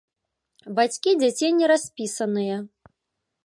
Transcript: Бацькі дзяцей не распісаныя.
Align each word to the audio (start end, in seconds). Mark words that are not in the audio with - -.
Бацькі 0.79 1.13
дзяцей 1.21 1.51
не 1.59 1.65
распісаныя. 1.75 2.55